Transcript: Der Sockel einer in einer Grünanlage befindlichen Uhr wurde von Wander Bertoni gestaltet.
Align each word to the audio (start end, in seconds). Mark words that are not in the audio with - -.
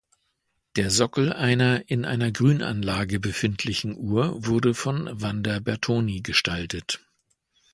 Der 0.77 0.89
Sockel 0.89 1.31
einer 1.31 1.87
in 1.87 2.05
einer 2.05 2.31
Grünanlage 2.31 3.19
befindlichen 3.19 3.95
Uhr 3.95 4.33
wurde 4.47 4.73
von 4.73 5.07
Wander 5.21 5.59
Bertoni 5.59 6.21
gestaltet. 6.21 6.99